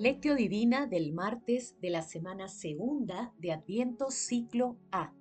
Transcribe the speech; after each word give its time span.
Lectio 0.00 0.34
Divina 0.34 0.86
del 0.86 1.12
martes 1.12 1.78
de 1.82 1.90
la 1.90 2.00
semana 2.00 2.48
segunda 2.48 3.34
de 3.36 3.52
Adviento 3.52 4.10
ciclo 4.10 4.78
A. 4.90 5.12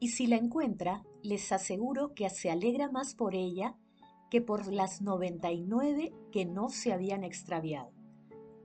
Y 0.00 0.08
si 0.08 0.26
la 0.26 0.36
encuentra, 0.36 1.04
les 1.22 1.52
aseguro 1.52 2.14
que 2.14 2.30
se 2.30 2.50
alegra 2.50 2.90
más 2.90 3.14
por 3.14 3.34
ella 3.34 3.76
que 4.30 4.40
por 4.40 4.72
las 4.72 5.02
99 5.02 6.14
que 6.32 6.46
no 6.46 6.70
se 6.70 6.94
habían 6.94 7.22
extraviado. 7.22 7.92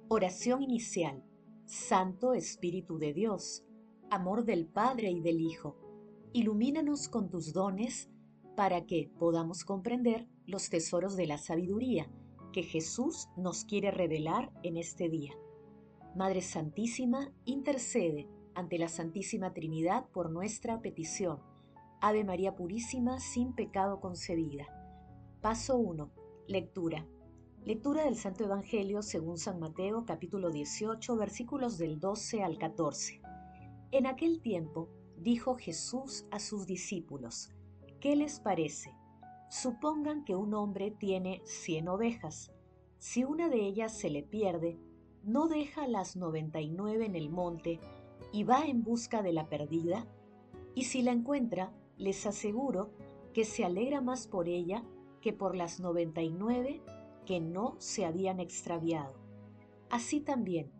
Oración 0.07 0.63
inicial. 0.63 1.21
Santo 1.65 2.33
Espíritu 2.33 2.97
de 2.97 3.11
Dios, 3.11 3.65
amor 4.09 4.45
del 4.45 4.65
Padre 4.65 5.11
y 5.11 5.19
del 5.19 5.41
Hijo, 5.41 5.75
ilumínanos 6.31 7.09
con 7.09 7.29
tus 7.29 7.51
dones 7.51 8.09
para 8.55 8.85
que 8.85 9.11
podamos 9.19 9.65
comprender 9.65 10.25
los 10.45 10.69
tesoros 10.69 11.17
de 11.17 11.27
la 11.27 11.37
sabiduría 11.37 12.09
que 12.51 12.63
Jesús 12.63 13.29
nos 13.35 13.65
quiere 13.65 13.91
revelar 13.91 14.51
en 14.63 14.77
este 14.77 15.09
día. 15.09 15.33
Madre 16.15 16.41
Santísima, 16.41 17.31
intercede 17.45 18.27
ante 18.55 18.77
la 18.77 18.87
Santísima 18.87 19.53
Trinidad 19.53 20.09
por 20.09 20.31
nuestra 20.31 20.81
petición. 20.81 21.39
Ave 22.01 22.23
María 22.23 22.55
Purísima, 22.55 23.19
sin 23.19 23.53
pecado 23.53 23.99
concebida. 23.99 24.65
Paso 25.41 25.77
1. 25.77 26.09
Lectura. 26.47 27.07
Lectura 27.63 28.05
del 28.05 28.15
Santo 28.15 28.45
Evangelio 28.45 29.01
según 29.01 29.37
San 29.37 29.59
Mateo 29.59 30.05
capítulo 30.05 30.49
18 30.51 31.15
versículos 31.17 31.77
del 31.77 31.99
12 31.99 32.41
al 32.41 32.57
14. 32.57 33.21
En 33.91 34.07
aquel 34.07 34.41
tiempo 34.41 34.89
dijo 35.17 35.55
Jesús 35.55 36.25
a 36.31 36.39
sus 36.39 36.65
discípulos, 36.65 37.49
¿qué 37.99 38.15
les 38.15 38.39
parece? 38.39 38.91
Supongan 39.49 40.25
que 40.25 40.35
un 40.35 40.53
hombre 40.53 40.91
tiene 40.91 41.41
cien 41.45 41.87
ovejas. 41.87 42.51
Si 42.97 43.23
una 43.23 43.49
de 43.49 43.61
ellas 43.65 43.97
se 43.97 44.09
le 44.09 44.23
pierde, 44.23 44.77
¿no 45.23 45.47
deja 45.47 45.87
las 45.87 46.15
noventa 46.15 46.59
y 46.59 46.69
nueve 46.69 47.05
en 47.05 47.15
el 47.15 47.29
monte 47.29 47.79
y 48.33 48.43
va 48.43 48.65
en 48.65 48.83
busca 48.83 49.21
de 49.21 49.33
la 49.33 49.47
perdida? 49.47 50.07
Y 50.75 50.83
si 50.83 51.01
la 51.01 51.11
encuentra, 51.11 51.73
les 51.97 52.25
aseguro 52.25 52.91
que 53.33 53.45
se 53.45 53.63
alegra 53.63 54.01
más 54.01 54.27
por 54.27 54.47
ella 54.49 54.83
que 55.21 55.31
por 55.31 55.55
las 55.55 55.79
noventa 55.79 56.21
y 56.21 56.29
nueve 56.31 56.81
que 57.25 57.39
no 57.39 57.75
se 57.79 58.05
habían 58.05 58.39
extraviado. 58.39 59.13
Así 59.89 60.21
también, 60.21 60.71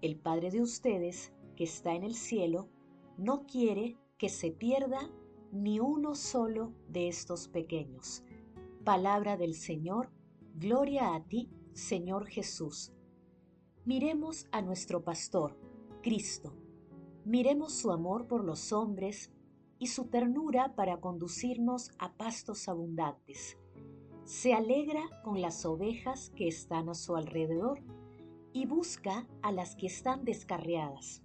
el 0.00 0.16
Padre 0.16 0.50
de 0.50 0.62
ustedes, 0.62 1.32
que 1.56 1.64
está 1.64 1.94
en 1.94 2.04
el 2.04 2.14
cielo, 2.14 2.68
no 3.16 3.46
quiere 3.46 3.96
que 4.18 4.28
se 4.28 4.50
pierda 4.50 5.10
ni 5.54 5.78
uno 5.78 6.16
solo 6.16 6.72
de 6.88 7.06
estos 7.06 7.46
pequeños. 7.46 8.24
Palabra 8.82 9.36
del 9.36 9.54
Señor, 9.54 10.10
gloria 10.56 11.14
a 11.14 11.22
ti, 11.22 11.48
Señor 11.72 12.26
Jesús. 12.26 12.92
Miremos 13.84 14.48
a 14.50 14.62
nuestro 14.62 15.04
pastor, 15.04 15.56
Cristo. 16.02 16.56
Miremos 17.24 17.72
su 17.72 17.92
amor 17.92 18.26
por 18.26 18.44
los 18.44 18.72
hombres 18.72 19.30
y 19.78 19.86
su 19.86 20.06
ternura 20.06 20.74
para 20.74 21.00
conducirnos 21.00 21.92
a 21.98 22.12
pastos 22.16 22.68
abundantes. 22.68 23.56
Se 24.24 24.54
alegra 24.54 25.02
con 25.22 25.40
las 25.40 25.64
ovejas 25.64 26.30
que 26.30 26.48
están 26.48 26.88
a 26.88 26.94
su 26.94 27.14
alrededor 27.14 27.80
y 28.52 28.66
busca 28.66 29.28
a 29.40 29.52
las 29.52 29.76
que 29.76 29.86
están 29.86 30.24
descarriadas. 30.24 31.22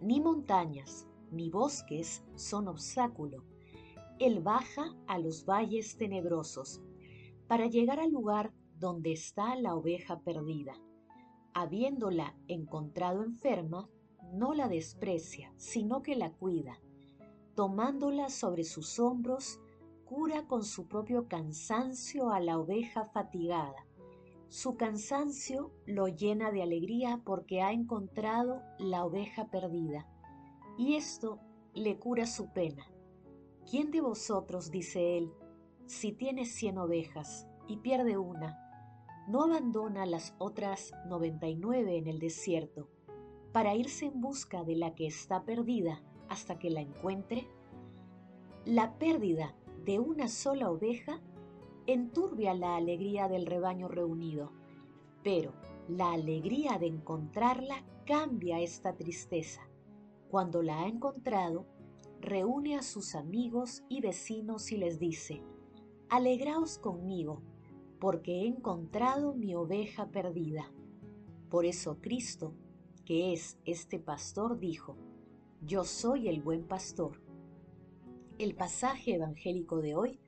Ni 0.00 0.20
montañas, 0.20 1.06
ni 1.30 1.50
bosques 1.50 2.24
son 2.34 2.68
obstáculo. 2.68 3.44
Él 4.18 4.40
baja 4.40 4.94
a 5.06 5.18
los 5.18 5.44
valles 5.44 5.96
tenebrosos 5.96 6.80
para 7.48 7.66
llegar 7.66 8.00
al 8.00 8.10
lugar 8.10 8.52
donde 8.78 9.12
está 9.12 9.56
la 9.56 9.74
oveja 9.74 10.20
perdida. 10.20 10.74
Habiéndola 11.54 12.34
encontrado 12.48 13.22
enferma, 13.22 13.88
no 14.32 14.54
la 14.54 14.68
desprecia, 14.68 15.52
sino 15.56 16.02
que 16.02 16.16
la 16.16 16.32
cuida. 16.32 16.80
Tomándola 17.54 18.28
sobre 18.28 18.64
sus 18.64 18.98
hombros, 18.98 19.60
cura 20.04 20.46
con 20.46 20.64
su 20.64 20.86
propio 20.86 21.28
cansancio 21.28 22.30
a 22.30 22.40
la 22.40 22.58
oveja 22.58 23.06
fatigada. 23.06 23.86
Su 24.48 24.76
cansancio 24.76 25.72
lo 25.86 26.08
llena 26.08 26.50
de 26.52 26.62
alegría 26.62 27.22
porque 27.24 27.62
ha 27.62 27.72
encontrado 27.72 28.62
la 28.78 29.04
oveja 29.04 29.50
perdida 29.50 30.06
y 30.76 30.94
esto 30.94 31.40
le 31.74 31.98
cura 31.98 32.26
su 32.26 32.52
pena. 32.52 32.86
¿Quién 33.68 33.90
de 33.90 34.00
vosotros, 34.00 34.70
dice 34.70 35.18
él, 35.18 35.32
si 35.86 36.12
tiene 36.12 36.44
cien 36.44 36.78
ovejas 36.78 37.46
y 37.66 37.78
pierde 37.78 38.16
una, 38.16 38.58
no 39.28 39.44
abandona 39.44 40.06
las 40.06 40.34
otras 40.38 40.92
noventa 41.08 41.48
y 41.48 41.56
nueve 41.56 41.96
en 41.96 42.06
el 42.06 42.18
desierto 42.18 42.88
para 43.52 43.74
irse 43.74 44.06
en 44.06 44.20
busca 44.20 44.64
de 44.64 44.76
la 44.76 44.94
que 44.94 45.06
está 45.06 45.44
perdida 45.44 46.02
hasta 46.28 46.58
que 46.58 46.70
la 46.70 46.80
encuentre? 46.80 47.48
La 48.64 48.98
pérdida 48.98 49.54
de 49.84 49.98
una 49.98 50.28
sola 50.28 50.70
oveja 50.70 51.20
enturbia 51.86 52.54
la 52.54 52.76
alegría 52.76 53.28
del 53.28 53.46
rebaño 53.46 53.88
reunido, 53.88 54.52
pero 55.22 55.54
la 55.88 56.12
alegría 56.12 56.78
de 56.78 56.86
encontrarla 56.86 57.84
cambia 58.04 58.60
esta 58.60 58.96
tristeza 58.96 59.65
cuando 60.28 60.62
la 60.62 60.82
ha 60.82 60.88
encontrado, 60.88 61.66
reúne 62.20 62.76
a 62.76 62.82
sus 62.82 63.14
amigos 63.14 63.84
y 63.88 64.00
vecinos 64.00 64.72
y 64.72 64.76
les 64.76 64.98
dice, 64.98 65.42
Alegraos 66.08 66.78
conmigo, 66.78 67.42
porque 68.00 68.42
he 68.42 68.46
encontrado 68.46 69.34
mi 69.34 69.54
oveja 69.54 70.10
perdida. 70.10 70.72
Por 71.50 71.64
eso 71.64 71.98
Cristo, 72.00 72.54
que 73.04 73.32
es 73.32 73.58
este 73.64 73.98
pastor, 73.98 74.58
dijo, 74.58 74.96
Yo 75.62 75.84
soy 75.84 76.28
el 76.28 76.42
buen 76.42 76.66
pastor. 76.66 77.20
El 78.38 78.54
pasaje 78.54 79.14
evangélico 79.14 79.80
de 79.80 79.94
hoy 79.94 80.20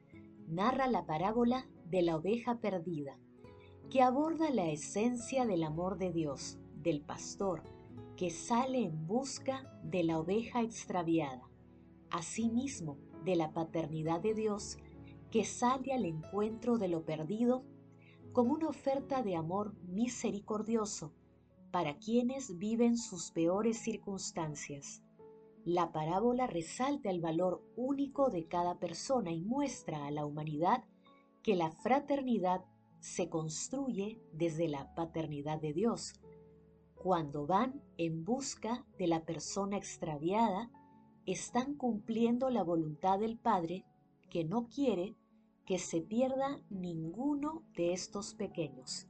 narra 0.49 0.89
la 0.89 1.05
parábola 1.05 1.69
de 1.91 2.03
la 2.03 2.17
oveja 2.17 2.59
perdida, 2.61 3.19
que 3.91 4.03
aborda 4.03 4.51
la 4.51 4.71
esencia 4.71 5.47
del 5.47 5.63
amor 5.63 5.99
de 5.99 6.13
Dios, 6.13 6.59
del 6.83 7.03
pastor, 7.03 7.63
que 8.19 8.31
sale 8.31 8.83
en 8.83 9.07
busca 9.07 9.73
de 9.85 10.03
la 10.03 10.19
oveja 10.19 10.61
extraviada, 10.63 11.49
asimismo 12.11 12.99
de 13.25 13.37
la 13.37 13.53
paternidad 13.53 14.21
de 14.21 14.35
Dios 14.35 14.77
que 15.31 15.45
sale 15.45 15.93
al 15.93 16.05
encuentro 16.05 16.79
de 16.79 16.89
lo 16.89 17.05
perdido 17.05 17.63
como 18.33 18.55
una 18.55 18.67
oferta 18.67 19.23
de 19.23 19.37
amor 19.37 19.73
misericordioso 19.85 21.15
para 21.71 21.99
quienes 21.99 22.59
viven 22.59 22.99
sus 22.99 23.31
peores 23.31 23.79
circunstancias. 23.79 25.01
La 25.65 25.93
parábola 25.93 26.49
resalta 26.49 27.11
el 27.11 27.21
valor 27.21 27.63
único 27.77 28.31
de 28.31 28.49
cada 28.49 28.81
persona 28.81 29.31
y 29.31 29.43
muestra 29.43 30.07
a 30.07 30.11
la 30.11 30.27
humanidad 30.27 30.83
que 31.45 31.55
la 31.55 31.71
fraternidad 31.71 32.65
se 32.99 33.29
construye 33.29 34.21
desde 34.33 34.67
la 34.67 34.93
paternidad 34.97 35.61
de 35.61 35.73
Dios, 35.73 36.15
cuando 36.99 37.47
van 37.47 37.81
en 37.97 38.25
busca 38.25 38.85
de 38.99 39.07
la 39.07 39.25
persona 39.25 39.77
extraviada, 39.77 40.71
están 41.27 41.75
cumpliendo 41.75 42.51
la 42.51 42.63
voluntad 42.63 43.19
del 43.19 43.39
Padre 43.39 43.85
que 44.31 44.45
no 44.45 44.69
quiere 44.69 45.17
que 45.65 45.79
se 45.79 46.01
pierda 46.01 46.61
ninguno 46.71 47.63
de 47.77 47.93
estos 47.93 48.35
pequeños. 48.35 49.07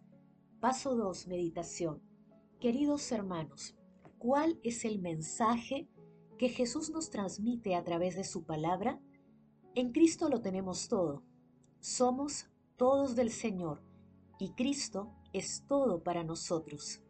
Paso 0.60 0.97
2. 0.97 1.28
Meditación. 1.28 2.03
Queridos 2.60 3.10
hermanos, 3.12 3.76
¿cuál 4.19 4.59
es 4.65 4.84
el 4.84 4.99
mensaje 4.99 5.88
que 6.37 6.49
Jesús 6.49 6.91
nos 6.91 7.10
transmite 7.10 7.75
a 7.75 7.84
través 7.84 8.16
de 8.16 8.25
su 8.25 8.44
palabra? 8.44 9.00
En 9.75 9.93
Cristo 9.93 10.29
lo 10.29 10.41
tenemos 10.41 10.88
todo. 10.88 11.23
Somos 11.79 12.50
todos 12.76 13.14
del 13.14 13.31
Señor 13.31 13.81
y 14.41 14.50
Cristo 14.55 15.14
es 15.32 15.64
todo 15.69 16.02
para 16.02 16.25
nosotros. 16.25 17.02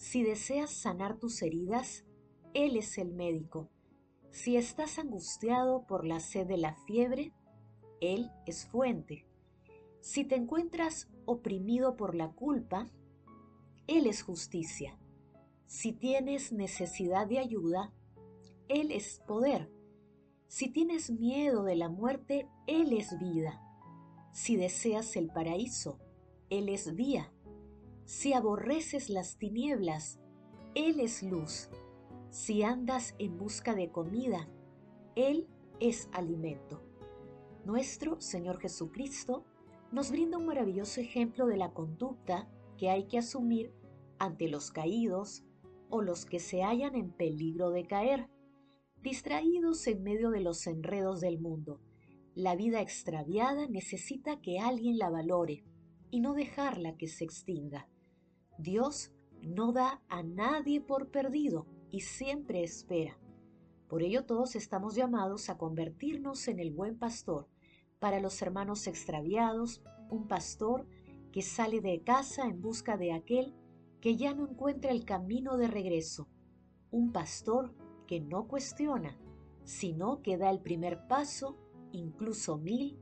Si 0.00 0.22
deseas 0.22 0.70
sanar 0.70 1.18
tus 1.18 1.42
heridas, 1.42 2.06
Él 2.54 2.78
es 2.78 2.96
el 2.96 3.12
médico. 3.12 3.68
Si 4.30 4.56
estás 4.56 4.98
angustiado 4.98 5.86
por 5.86 6.06
la 6.06 6.20
sed 6.20 6.46
de 6.46 6.56
la 6.56 6.74
fiebre, 6.86 7.34
Él 8.00 8.30
es 8.46 8.64
fuente. 8.64 9.26
Si 10.00 10.24
te 10.24 10.36
encuentras 10.36 11.10
oprimido 11.26 11.98
por 11.98 12.14
la 12.14 12.32
culpa, 12.32 12.90
Él 13.86 14.06
es 14.06 14.22
justicia. 14.22 14.98
Si 15.66 15.92
tienes 15.92 16.50
necesidad 16.50 17.26
de 17.26 17.38
ayuda, 17.38 17.92
Él 18.68 18.92
es 18.92 19.20
poder. 19.28 19.70
Si 20.46 20.70
tienes 20.70 21.10
miedo 21.10 21.62
de 21.62 21.76
la 21.76 21.90
muerte, 21.90 22.48
Él 22.66 22.94
es 22.94 23.18
vida. 23.18 23.60
Si 24.32 24.56
deseas 24.56 25.14
el 25.16 25.26
paraíso, 25.28 25.98
Él 26.48 26.70
es 26.70 26.94
vía. 26.94 27.30
Si 28.12 28.32
aborreces 28.32 29.08
las 29.08 29.38
tinieblas, 29.38 30.18
Él 30.74 30.98
es 30.98 31.22
luz. 31.22 31.70
Si 32.28 32.64
andas 32.64 33.14
en 33.20 33.38
busca 33.38 33.76
de 33.76 33.92
comida, 33.92 34.50
Él 35.14 35.46
es 35.78 36.08
alimento. 36.12 36.82
Nuestro 37.64 38.20
Señor 38.20 38.58
Jesucristo 38.58 39.44
nos 39.92 40.10
brinda 40.10 40.38
un 40.38 40.46
maravilloso 40.46 41.00
ejemplo 41.00 41.46
de 41.46 41.56
la 41.56 41.72
conducta 41.72 42.50
que 42.76 42.90
hay 42.90 43.06
que 43.06 43.18
asumir 43.18 43.72
ante 44.18 44.48
los 44.48 44.72
caídos 44.72 45.44
o 45.88 46.02
los 46.02 46.26
que 46.26 46.40
se 46.40 46.64
hallan 46.64 46.96
en 46.96 47.12
peligro 47.12 47.70
de 47.70 47.86
caer, 47.86 48.28
distraídos 49.00 49.86
en 49.86 50.02
medio 50.02 50.30
de 50.30 50.40
los 50.40 50.66
enredos 50.66 51.20
del 51.20 51.38
mundo. 51.38 51.80
La 52.34 52.56
vida 52.56 52.80
extraviada 52.80 53.68
necesita 53.68 54.40
que 54.40 54.58
alguien 54.58 54.98
la 54.98 55.10
valore 55.10 55.64
y 56.10 56.18
no 56.18 56.34
dejarla 56.34 56.96
que 56.96 57.06
se 57.06 57.22
extinga. 57.22 57.88
Dios 58.60 59.12
no 59.42 59.72
da 59.72 60.02
a 60.08 60.22
nadie 60.22 60.80
por 60.80 61.10
perdido 61.10 61.66
y 61.90 62.00
siempre 62.00 62.62
espera. 62.62 63.18
Por 63.88 64.02
ello 64.02 64.24
todos 64.24 64.54
estamos 64.54 64.94
llamados 64.94 65.48
a 65.48 65.58
convertirnos 65.58 66.46
en 66.48 66.60
el 66.60 66.70
buen 66.70 66.98
pastor 66.98 67.48
para 67.98 68.20
los 68.20 68.40
hermanos 68.42 68.86
extraviados, 68.86 69.82
un 70.10 70.28
pastor 70.28 70.86
que 71.32 71.42
sale 71.42 71.80
de 71.80 72.02
casa 72.02 72.46
en 72.46 72.60
busca 72.60 72.96
de 72.96 73.12
aquel 73.12 73.54
que 74.00 74.16
ya 74.16 74.34
no 74.34 74.48
encuentra 74.48 74.90
el 74.90 75.04
camino 75.04 75.56
de 75.56 75.68
regreso, 75.68 76.28
un 76.90 77.12
pastor 77.12 77.74
que 78.06 78.20
no 78.20 78.46
cuestiona, 78.48 79.18
sino 79.64 80.22
que 80.22 80.38
da 80.38 80.50
el 80.50 80.60
primer 80.60 81.06
paso, 81.06 81.56
incluso 81.92 82.58
mil, 82.58 82.98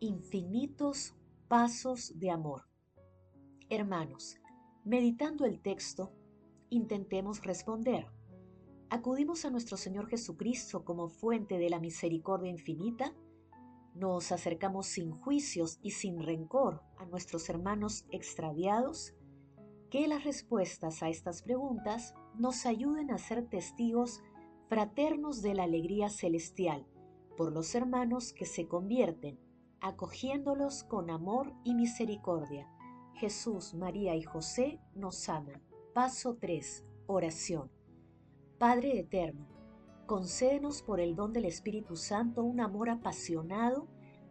infinitos 0.00 1.14
pasos 1.48 2.18
de 2.18 2.30
amor. 2.30 2.64
Hermanos, 3.68 4.36
meditando 4.84 5.44
el 5.44 5.60
texto, 5.60 6.12
intentemos 6.70 7.42
responder. 7.44 8.06
¿Acudimos 8.90 9.44
a 9.44 9.50
nuestro 9.50 9.76
Señor 9.76 10.08
Jesucristo 10.08 10.84
como 10.84 11.08
fuente 11.08 11.58
de 11.58 11.70
la 11.70 11.78
misericordia 11.78 12.50
infinita? 12.50 13.14
¿Nos 13.94 14.32
acercamos 14.32 14.86
sin 14.86 15.12
juicios 15.12 15.78
y 15.82 15.92
sin 15.92 16.20
rencor 16.20 16.82
a 16.96 17.06
nuestros 17.06 17.48
hermanos 17.48 18.06
extraviados? 18.10 19.14
Que 19.90 20.08
las 20.08 20.24
respuestas 20.24 21.02
a 21.02 21.08
estas 21.08 21.42
preguntas 21.42 22.14
nos 22.38 22.66
ayuden 22.66 23.10
a 23.10 23.18
ser 23.18 23.46
testigos 23.46 24.22
fraternos 24.68 25.42
de 25.42 25.54
la 25.54 25.64
alegría 25.64 26.08
celestial 26.08 26.86
por 27.36 27.52
los 27.52 27.74
hermanos 27.74 28.32
que 28.32 28.46
se 28.46 28.66
convierten, 28.68 29.38
acogiéndolos 29.80 30.84
con 30.84 31.10
amor 31.10 31.52
y 31.64 31.74
misericordia. 31.74 32.68
Jesús, 33.14 33.74
María 33.74 34.16
y 34.16 34.22
José 34.22 34.80
nos 34.94 35.28
aman. 35.28 35.62
Paso 35.94 36.36
3. 36.40 36.84
Oración. 37.06 37.70
Padre 38.58 38.98
eterno, 38.98 39.46
concédenos 40.06 40.82
por 40.82 41.00
el 41.00 41.14
don 41.14 41.32
del 41.32 41.44
Espíritu 41.44 41.96
Santo 41.96 42.42
un 42.42 42.60
amor 42.60 42.90
apasionado 42.90 43.86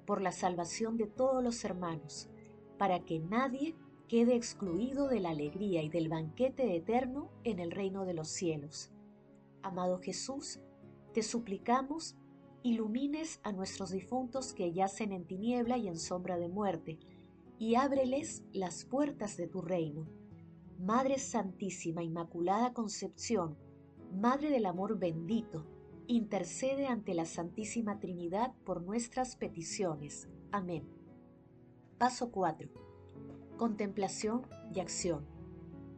por 0.05 0.21
la 0.21 0.31
salvación 0.31 0.97
de 0.97 1.07
todos 1.07 1.43
los 1.43 1.63
hermanos, 1.63 2.29
para 2.77 3.05
que 3.05 3.19
nadie 3.19 3.75
quede 4.07 4.35
excluido 4.35 5.07
de 5.07 5.19
la 5.19 5.29
alegría 5.29 5.81
y 5.83 5.89
del 5.89 6.09
banquete 6.09 6.75
eterno 6.75 7.31
en 7.43 7.59
el 7.59 7.71
reino 7.71 8.03
de 8.05 8.13
los 8.13 8.27
cielos. 8.27 8.91
Amado 9.61 9.99
Jesús, 9.99 10.59
te 11.13 11.23
suplicamos, 11.23 12.15
ilumines 12.63 13.39
a 13.43 13.51
nuestros 13.51 13.91
difuntos 13.91 14.53
que 14.53 14.73
yacen 14.73 15.11
en 15.11 15.25
tiniebla 15.25 15.77
y 15.77 15.87
en 15.87 15.97
sombra 15.97 16.37
de 16.37 16.49
muerte, 16.49 16.99
y 17.61 17.75
ábreles 17.75 18.43
las 18.53 18.85
puertas 18.85 19.37
de 19.37 19.45
tu 19.45 19.61
reino. 19.61 20.07
Madre 20.79 21.19
Santísima, 21.19 22.01
Inmaculada 22.01 22.73
Concepción, 22.73 23.55
Madre 24.11 24.49
del 24.49 24.65
Amor 24.65 24.97
bendito, 24.97 25.67
intercede 26.07 26.87
ante 26.87 27.13
la 27.13 27.25
Santísima 27.25 27.99
Trinidad 27.99 28.55
por 28.65 28.81
nuestras 28.81 29.35
peticiones. 29.35 30.27
Amén. 30.51 30.87
Paso 31.99 32.31
4 32.31 32.67
contemplación 33.57 34.47
y 34.73 34.79
acción. 34.79 35.23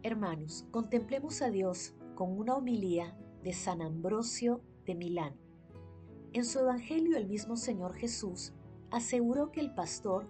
Hermanos, 0.01 0.65
contemplemos 0.69 1.41
a 1.41 1.49
Dios 1.49 1.95
con 2.13 2.37
una 2.37 2.55
homilía 2.55 3.17
de 3.41 3.53
San 3.53 3.81
Ambrosio 3.81 4.59
de 4.85 4.95
Milán. 4.95 5.37
En 6.33 6.43
su 6.43 6.59
Evangelio 6.59 7.15
el 7.15 7.25
mismo 7.25 7.55
Señor 7.55 7.93
Jesús 7.93 8.51
aseguró 8.91 9.53
que 9.53 9.61
el 9.61 9.73
pastor 9.73 10.27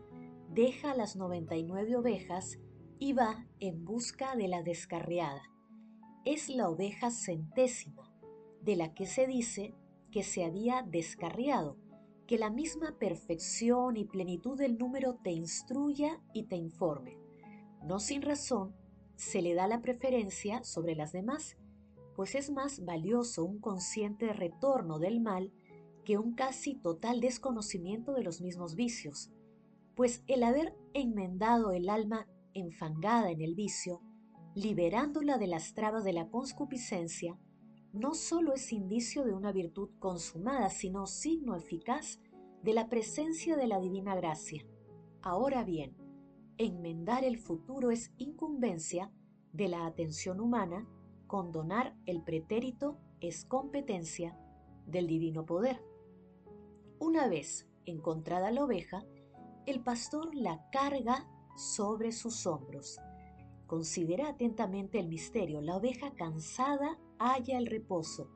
deja 0.53 0.95
las 0.95 1.15
99 1.15 1.95
ovejas 1.95 2.59
y 3.00 3.13
va 3.13 3.47
en 3.59 3.85
busca 3.85 4.35
de 4.35 4.47
la 4.47 4.63
descarriada. 4.63 5.41
Es 6.25 6.50
la 6.50 6.69
oveja 6.69 7.11
centésima, 7.11 8.11
de 8.61 8.75
la 8.75 8.94
que 8.94 9.05
se 9.05 9.27
dice 9.27 9.75
que 10.11 10.23
se 10.23 10.45
había 10.45 10.83
descarriado, 10.83 11.77
que 12.27 12.38
la 12.38 12.50
misma 12.50 12.97
perfección 12.97 13.97
y 13.97 14.05
plenitud 14.05 14.57
del 14.57 14.77
número 14.77 15.15
te 15.23 15.31
instruya 15.31 16.21
y 16.33 16.44
te 16.44 16.56
informe 16.56 17.23
no 17.83 17.99
sin 17.99 18.21
razón, 18.21 18.73
se 19.15 19.41
le 19.41 19.53
da 19.53 19.67
la 19.67 19.81
preferencia 19.81 20.63
sobre 20.63 20.95
las 20.95 21.11
demás, 21.11 21.57
pues 22.15 22.35
es 22.35 22.49
más 22.49 22.83
valioso 22.85 23.44
un 23.44 23.59
consciente 23.59 24.31
retorno 24.33 24.99
del 24.99 25.19
mal 25.19 25.51
que 26.06 26.17
un 26.17 26.33
casi 26.33 26.75
total 26.75 27.19
desconocimiento 27.19 28.13
de 28.13 28.23
los 28.23 28.41
mismos 28.41 28.75
vicios, 28.75 29.31
pues 29.95 30.24
el 30.28 30.44
haber 30.44 30.75
enmendado 30.94 31.72
el 31.72 31.90
alma 31.90 32.28
enfangada 32.54 33.31
en 33.31 33.42
el 33.42 33.56
vicio, 33.56 34.01
liberándola 34.56 35.38
de 35.38 35.48
las 35.48 35.74
trabas 35.74 36.04
de 36.04 36.13
la 36.13 36.30
conscupiscencia, 36.30 37.40
no 37.92 38.13
solo 38.13 38.54
es 38.54 38.72
indicio 38.72 39.24
de 39.24 39.34
una 39.34 39.51
virtud 39.51 39.90
consumada, 40.00 40.69
sino 40.69 41.06
signo 41.06 41.56
eficaz 41.56 42.19
de 42.63 42.74
la 42.74 42.90
presencia 42.90 43.56
de 43.56 43.68
la 43.68 43.80
divina 43.80 44.16
gracia. 44.16 44.66
Ahora 45.22 45.63
bien, 45.63 45.95
enmendar 46.57 47.24
el 47.24 47.38
futuro 47.38 47.92
es 47.92 48.12
incumbencia 48.18 49.12
de 49.51 49.68
la 49.68 49.86
atención 49.86 50.40
humana, 50.40 50.88
condonar 51.28 51.95
el 52.06 52.24
pretérito 52.24 52.98
es 53.22 53.45
competencia 53.45 54.38
del 54.86 55.07
divino 55.07 55.45
poder. 55.45 55.84
Una 57.00 57.28
vez 57.28 57.69
encontrada 57.86 58.51
la 58.51 58.63
oveja, 58.63 59.06
el 59.65 59.81
pastor 59.81 60.36
la 60.36 60.69
carga 60.71 61.27
sobre 61.56 62.12
sus 62.12 62.45
hombros. 62.45 63.00
Considera 63.68 64.30
atentamente 64.30 65.00
el 65.00 65.07
misterio. 65.07 65.62
La 65.62 65.77
oveja 65.77 66.12
cansada 66.12 67.00
halla 67.19 67.57
el 67.57 67.68
reposo, 67.68 68.30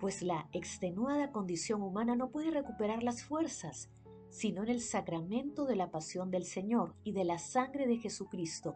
pues 0.00 0.22
la 0.22 0.48
extenuada 0.52 1.32
condición 1.32 1.82
humana 1.82 2.16
no 2.16 2.30
puede 2.30 2.50
recuperar 2.50 3.02
las 3.02 3.22
fuerzas 3.22 3.90
sino 4.34 4.64
en 4.64 4.68
el 4.68 4.80
sacramento 4.80 5.64
de 5.64 5.76
la 5.76 5.92
pasión 5.92 6.32
del 6.32 6.44
Señor 6.44 6.96
y 7.04 7.12
de 7.12 7.22
la 7.22 7.38
sangre 7.38 7.86
de 7.86 7.98
Jesucristo, 7.98 8.74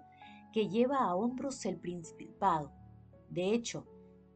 que 0.53 0.69
lleva 0.69 0.99
a 0.99 1.17
hombros 1.17 1.67
el 1.67 1.79
principado. 1.79 2.71
De 3.29 3.53
hecho, 3.53 3.85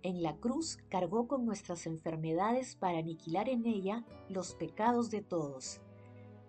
en 0.03 0.21
la 0.21 0.35
cruz 0.39 0.79
cargó 0.89 1.29
con 1.29 1.45
nuestras 1.47 1.87
enfermedades 1.87 2.75
para 2.75 2.99
aniquilar 2.99 3.49
en 3.49 3.67
ella 3.67 4.05
los 4.29 4.57
pecados 4.57 5.13
de 5.13 5.23
todos. 5.23 5.81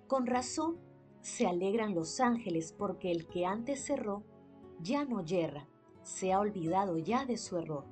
Con 0.08 0.26
razón 0.26 0.80
se 1.24 1.48
alegran 1.48 1.96
los 1.96 2.20
ángeles 2.20 2.74
porque 2.78 3.10
el 3.10 3.28
que 3.28 3.46
antes 3.46 3.86
cerró 3.86 4.24
ya 4.82 5.06
no 5.06 5.24
yerra, 5.24 5.70
se 6.02 6.34
ha 6.34 6.40
olvidado 6.40 6.98
ya 6.98 7.26
de 7.26 7.38
su 7.38 7.58
error. 7.58 7.86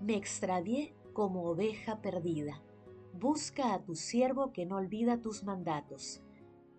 Me 0.00 0.16
extravié 0.16 0.92
como 1.12 1.44
oveja 1.44 2.02
perdida. 2.02 2.60
Busca 3.14 3.74
a 3.74 3.84
tu 3.84 3.94
siervo 3.94 4.52
que 4.52 4.66
no 4.66 4.76
olvida 4.76 5.22
tus 5.22 5.44
mandatos. 5.44 6.20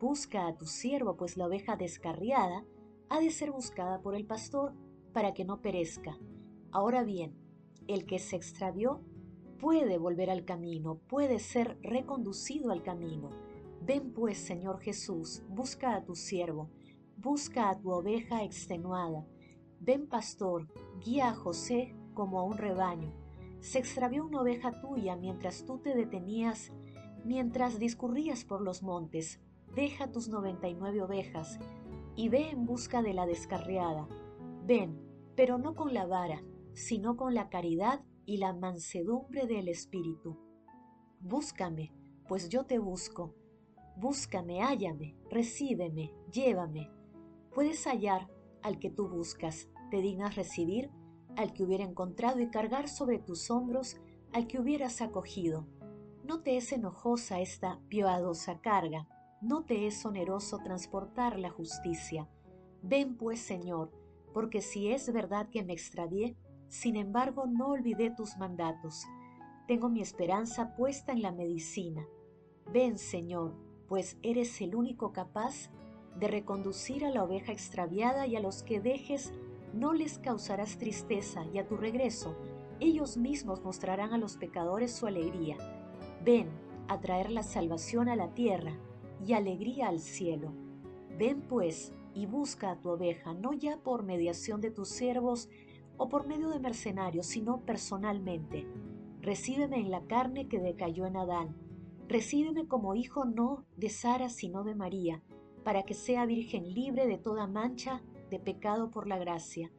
Busca 0.02 0.48
a 0.48 0.58
tu 0.58 0.66
siervo, 0.66 1.16
pues 1.16 1.38
la 1.38 1.48
oveja 1.48 1.78
descarriada 1.78 2.66
ha 3.08 3.22
de 3.22 3.32
ser 3.32 3.52
buscada 3.52 4.02
por 4.02 4.16
el 4.16 4.26
pastor 4.26 4.74
para 5.14 5.34
que 5.34 5.46
no 5.46 5.62
perezca. 5.62 6.18
Ahora 6.72 7.04
bien, 7.04 7.34
el 7.88 8.06
que 8.06 8.20
se 8.20 8.36
extravió 8.36 9.02
puede 9.60 9.98
volver 9.98 10.30
al 10.30 10.44
camino, 10.44 11.00
puede 11.08 11.40
ser 11.40 11.78
reconducido 11.82 12.72
al 12.72 12.84
camino. 12.84 13.30
Ven 13.82 14.14
pues, 14.14 14.38
Señor 14.38 14.80
Jesús, 14.80 15.44
busca 15.50 15.96
a 15.96 16.04
tu 16.04 16.16
siervo, 16.16 16.70
busca 17.18 17.70
a 17.70 17.80
tu 17.80 17.92
oveja 17.92 18.44
extenuada. 18.44 19.26
Ven, 19.80 20.08
pastor, 20.08 20.68
guía 21.04 21.30
a 21.30 21.34
José 21.34 21.96
como 22.14 22.40
a 22.40 22.44
un 22.44 22.58
rebaño 22.58 23.14
se 23.62 23.80
extravió 23.80 24.26
una 24.26 24.42
oveja 24.42 24.80
tuya 24.80 25.16
mientras 25.16 25.66
tú 25.66 25.80
te 25.80 25.94
detenías, 25.94 26.72
mientras 27.26 27.78
discurrías 27.78 28.46
por 28.46 28.62
los 28.62 28.84
montes. 28.84 29.42
Deja 29.76 30.12
tus 30.12 30.30
noventa 30.30 30.68
y 30.68 30.76
nueve 30.76 31.02
ovejas 31.02 31.60
y 32.16 32.30
ve 32.30 32.50
en 32.50 32.66
busca 32.66 33.02
de 33.02 33.14
la 33.14 33.26
descarriada. 33.26 34.08
Ven, 34.66 35.00
pero 35.36 35.58
no 35.58 35.76
con 35.76 35.94
la 35.94 36.06
vara, 36.06 36.42
sino 36.74 37.18
con 37.18 37.34
la 37.34 37.50
caridad 37.50 38.04
y 38.26 38.38
la 38.38 38.54
mansedumbre 38.54 39.46
del 39.46 39.68
Espíritu. 39.68 40.40
Búscame, 41.20 41.92
pues 42.28 42.50
yo 42.50 42.66
te 42.66 42.80
busco. 42.80 43.36
Búscame, 44.00 44.62
hállame, 44.62 45.16
recíbeme, 45.30 46.14
llévame. 46.32 46.90
Puedes 47.54 47.86
hallar 47.86 48.30
al 48.62 48.80
que 48.80 48.90
tú 48.90 49.08
buscas. 49.10 49.70
¿Te 49.92 50.02
dignas 50.02 50.36
recibir? 50.36 50.92
al 51.40 51.54
que 51.54 51.64
hubiera 51.64 51.86
encontrado 51.86 52.42
y 52.42 52.50
cargar 52.50 52.90
sobre 52.90 53.18
tus 53.18 53.50
hombros 53.50 53.98
al 54.34 54.46
que 54.48 54.60
hubieras 54.60 55.02
acogido. 55.02 55.66
No 56.26 56.42
te 56.42 56.58
es 56.58 56.74
enojosa 56.74 57.40
esta 57.40 57.80
piadosa 57.88 58.60
carga, 58.60 59.08
no 59.42 59.64
te 59.64 59.88
es 59.88 60.06
oneroso 60.06 60.58
transportar 60.58 61.40
la 61.40 61.50
justicia. 61.50 62.28
Ven 62.82 63.16
pues, 63.16 63.40
Señor, 63.40 63.92
porque 64.34 64.62
si 64.62 64.92
es 64.92 65.12
verdad 65.14 65.50
que 65.50 65.64
me 65.64 65.72
extravié, 65.72 66.36
sin 66.68 66.98
embargo 66.98 67.46
no 67.48 67.70
olvidé 67.70 68.12
tus 68.12 68.38
mandatos. 68.38 69.06
Tengo 69.66 69.88
mi 69.88 70.02
esperanza 70.02 70.76
puesta 70.76 71.14
en 71.14 71.22
la 71.22 71.32
medicina. 71.32 72.06
Ven, 72.72 72.98
Señor, 72.98 73.56
pues 73.90 74.18
eres 74.24 74.62
el 74.62 74.76
único 74.76 75.12
capaz 75.12 75.70
de 76.18 76.28
reconducir 76.28 77.04
a 77.04 77.10
la 77.10 77.24
oveja 77.24 77.52
extraviada 77.52 78.28
y 78.28 78.36
a 78.36 78.40
los 78.40 78.64
que 78.64 78.80
dejes 78.80 79.34
no 79.74 79.94
les 79.94 80.20
causarás 80.20 80.78
tristeza 80.78 81.46
y 81.54 81.58
a 81.58 81.68
tu 81.68 81.76
regreso 81.76 82.36
ellos 82.80 83.18
mismos 83.18 83.62
mostrarán 83.62 84.14
a 84.14 84.18
los 84.18 84.38
pecadores 84.38 84.94
su 84.94 85.06
alegría. 85.06 85.58
Ven 86.24 86.48
a 86.88 87.00
traer 87.02 87.30
la 87.30 87.44
salvación 87.44 88.08
a 88.08 88.16
la 88.16 88.34
tierra 88.34 88.74
y 89.26 89.34
alegría 89.34 89.90
al 89.90 90.00
cielo. 90.00 90.54
Ven 91.18 91.42
pues 91.42 91.94
y 92.14 92.26
busca 92.26 92.72
a 92.72 92.80
tu 92.80 92.90
oveja, 92.90 93.34
no 93.34 93.54
ya 93.54 93.78
por 93.78 94.04
mediación 94.04 94.62
de 94.62 94.72
tus 94.72 94.90
siervos 94.90 95.50
o 95.98 96.08
por 96.08 96.26
medio 96.26 96.50
de 96.50 96.60
mercenarios, 96.60 97.26
sino 97.26 97.60
personalmente. 97.66 98.66
Recíbeme 99.22 99.78
en 99.78 99.92
la 99.92 100.02
carne 100.06 100.48
que 100.48 100.60
decayó 100.60 101.06
en 101.06 101.18
Adán. 101.18 101.56
Recíbeme 102.10 102.68
como 102.68 102.96
hijo 102.96 103.24
no 103.24 103.68
de 103.78 103.88
Sara, 103.90 104.30
sino 104.30 104.64
de 104.64 104.74
María, 104.74 105.22
para 105.64 105.84
que 105.84 105.94
sea 105.94 106.26
virgen 106.26 106.74
libre 106.74 107.06
de 107.06 107.20
toda 107.20 107.46
mancha 107.46 108.02
de 108.32 108.40
pecado 108.40 108.90
por 108.90 109.08
la 109.08 109.20
gracia. 109.20 109.72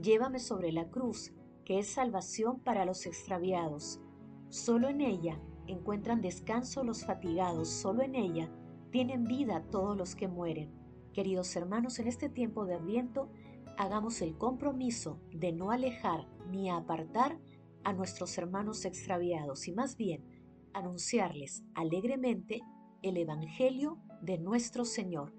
Llévame 0.00 0.38
sobre 0.38 0.72
la 0.72 0.88
cruz, 0.88 1.34
que 1.66 1.78
es 1.78 1.86
salvación 1.88 2.58
para 2.60 2.86
los 2.86 3.04
extraviados. 3.04 4.00
Solo 4.48 4.88
en 4.88 5.02
ella 5.02 5.38
encuentran 5.66 6.22
descanso 6.22 6.84
los 6.84 7.04
fatigados, 7.04 7.68
solo 7.68 8.02
en 8.02 8.14
ella 8.14 8.50
tienen 8.90 9.24
vida 9.24 9.62
todos 9.70 9.94
los 9.94 10.14
que 10.14 10.26
mueren. 10.26 10.72
Queridos 11.12 11.54
hermanos, 11.54 11.98
en 11.98 12.06
este 12.06 12.30
tiempo 12.30 12.64
de 12.64 12.76
Adviento, 12.76 13.28
hagamos 13.76 14.22
el 14.22 14.38
compromiso 14.38 15.20
de 15.32 15.52
no 15.52 15.70
alejar 15.70 16.26
ni 16.50 16.70
apartar 16.70 17.38
a 17.82 17.92
nuestros 17.92 18.38
hermanos 18.38 18.86
extraviados 18.86 19.68
y 19.68 19.72
más 19.72 19.98
bien 19.98 20.33
anunciarles 20.74 21.64
alegremente 21.74 22.60
el 23.02 23.16
Evangelio 23.16 23.98
de 24.20 24.38
nuestro 24.38 24.84
Señor. 24.84 25.32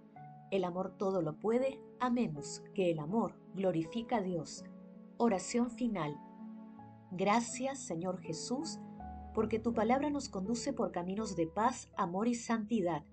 El 0.51 0.63
amor 0.63 0.95
todo 0.97 1.21
lo 1.21 1.39
puede, 1.39 1.79
amemos 1.99 2.63
que 2.73 2.91
el 2.91 2.99
amor 2.99 3.39
glorifica 3.53 4.17
a 4.17 4.21
Dios. 4.21 4.63
Oración 5.17 5.71
final. 5.71 6.15
Gracias, 7.11 7.79
Señor 7.79 8.19
Jesús, 8.19 8.79
porque 9.33 9.59
tu 9.59 9.73
palabra 9.73 10.09
nos 10.09 10.29
conduce 10.29 10.73
por 10.73 10.91
caminos 10.91 11.35
de 11.35 11.47
paz, 11.47 11.89
amor 11.97 12.27
y 12.27 12.35
santidad. 12.35 13.03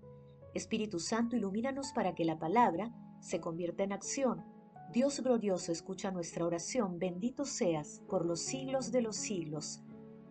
Espíritu 0.54 0.98
Santo, 0.98 1.36
ilumínanos 1.36 1.92
para 1.92 2.14
que 2.14 2.24
la 2.24 2.38
palabra 2.38 2.92
se 3.20 3.40
convierta 3.40 3.84
en 3.84 3.92
acción. 3.92 4.44
Dios 4.92 5.20
glorioso, 5.20 5.72
escucha 5.72 6.10
nuestra 6.10 6.44
oración. 6.44 6.98
Bendito 6.98 7.46
seas 7.46 8.02
por 8.08 8.26
los 8.26 8.40
siglos 8.40 8.92
de 8.92 9.00
los 9.00 9.16
siglos. 9.16 9.82